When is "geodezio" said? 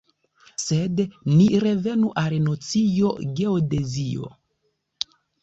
3.43-4.33